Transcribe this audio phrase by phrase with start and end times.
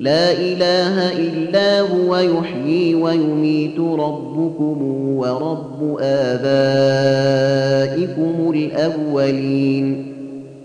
[0.00, 4.82] لا إله إلا هو يحيي ويميت ربكم
[5.16, 6.56] ورب آبائكم
[8.54, 10.12] الأولين.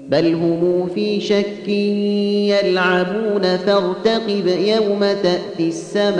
[0.09, 6.15] بل هم في شك يلعبون فارتقب يوم تأتي السماء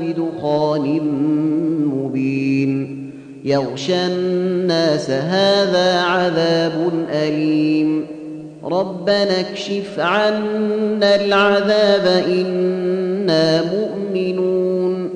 [0.00, 1.00] بدخان
[1.86, 3.10] مبين.
[3.44, 8.13] يغشى الناس هذا عذاب أليم.
[8.66, 15.10] ربنا اكشف عنا العذاب إنا مؤمنون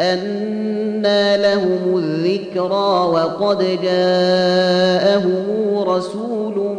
[0.00, 5.34] أنى لهم الذكرى وقد جاءهم
[5.88, 6.76] رسول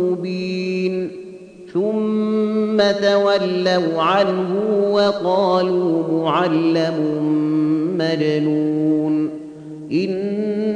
[0.00, 1.10] مبين
[1.72, 4.50] ثم تولوا عنه
[4.92, 6.94] وقالوا معلم
[7.98, 9.30] مجنون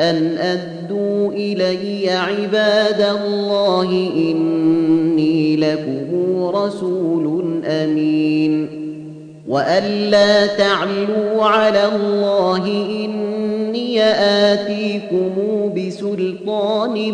[0.00, 8.66] أن أدوا إلي عباد الله إني لكم رسول أمين.
[9.48, 12.66] وأن لا تعلوا على الله
[13.04, 14.02] إني
[14.52, 15.30] آتيكم
[15.76, 17.12] بسلطان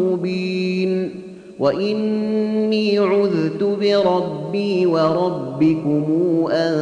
[0.00, 1.10] مبين.
[1.58, 6.04] وإني عذت بربي وربكم
[6.50, 6.74] أن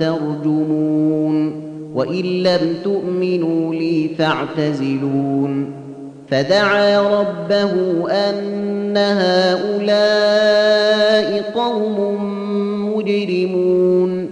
[0.00, 1.69] ترجمون.
[1.94, 5.72] وإن لم تؤمنوا لي فاعتزلون.
[6.28, 7.72] فدعا ربه
[8.10, 10.70] أن هؤلاء
[11.54, 11.98] قوم
[12.94, 14.30] مجرمون.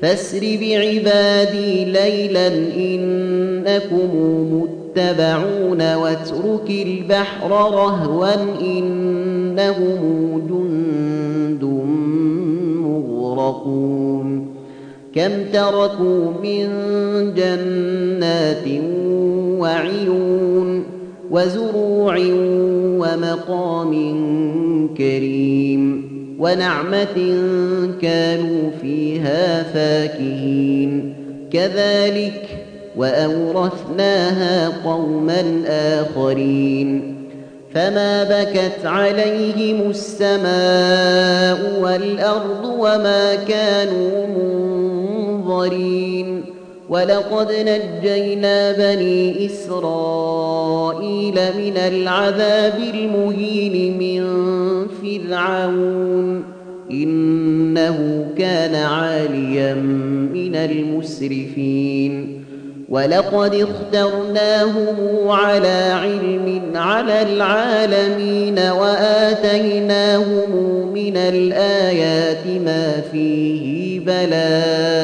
[0.00, 4.08] فاسر بعبادي ليلا إنكم
[4.52, 11.64] متبعون واترك البحر رهوا إنهم جند
[12.82, 14.53] مغرقون.
[15.14, 16.68] كم تركوا من
[17.34, 18.82] جنات
[19.58, 20.84] وعيون
[21.30, 22.16] وزروع
[22.98, 23.92] ومقام
[24.98, 27.42] كريم ونعمة
[28.02, 31.14] كانوا فيها فاكهين.
[31.52, 32.48] كذلك
[32.96, 37.14] وأورثناها قوما آخرين.
[37.74, 44.73] فما بكت عليهم السماء والأرض وما كانوا منظرين
[46.88, 54.22] ولقد نجينا بني إسرائيل من العذاب المهين من
[55.02, 56.44] فرعون.
[56.90, 59.74] إنه كان عاليا
[60.34, 62.44] من المسرفين.
[62.88, 70.50] ولقد اخترناهم على علم على العالمين وآتيناهم
[70.94, 75.03] من الآيات ما فيه بلاء.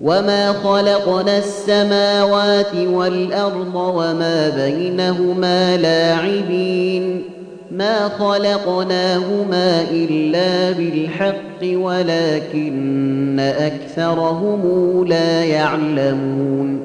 [0.00, 7.22] وما خلقنا السماوات والأرض وما بينهما لاعبين
[7.70, 16.80] ما خلقناهما إلا بالحق ولكن أكثرهم لا يعلمون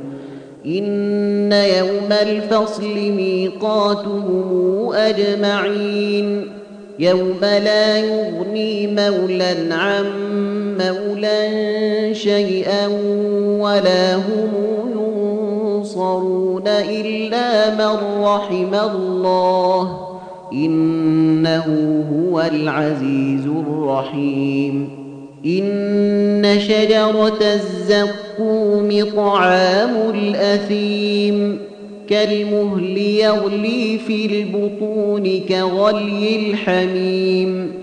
[0.65, 6.47] إن يوم الفصل ميقاتهم أجمعين
[6.99, 10.03] يوم لا يغني مولا عن
[10.77, 12.87] مولا شيئا
[13.59, 14.49] ولا هم
[15.83, 19.99] ينصرون إلا من رحم الله.
[20.53, 21.65] إنه
[22.13, 24.89] هو العزيز الرحيم.
[25.45, 31.59] إن شجرة الزقوم طعام الأثيم.
[32.09, 37.82] كالمهل يغلي في البطون كغلي الحميم.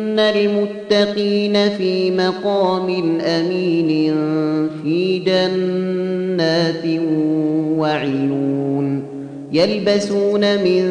[0.21, 4.13] المتقين في مقام أمين
[4.83, 6.85] في جنات
[7.77, 9.03] وعيون
[9.53, 10.83] يلبسون من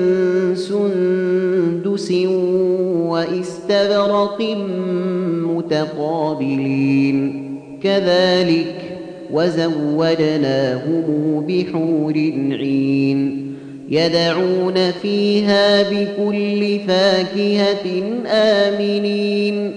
[0.54, 2.12] سندس
[3.10, 4.40] واستبرق
[5.46, 7.18] متقابلين.
[7.82, 8.74] كذلك
[9.32, 11.04] وزوجناهم
[11.48, 12.14] بحور
[12.50, 13.49] عين.
[13.90, 19.72] يدعون فيها بكل فاكهة آمنين.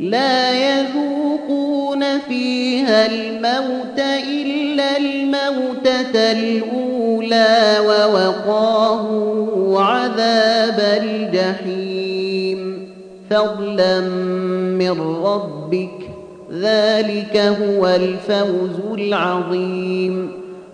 [0.00, 3.98] لا يذوقون فيها الموت
[4.30, 9.08] إلا الموتة الأولى ووقاه
[9.80, 12.88] عذاب الجحيم.
[13.30, 14.00] فضلا
[14.78, 15.90] من ربك
[16.52, 20.37] ذلك هو الفوز العظيم.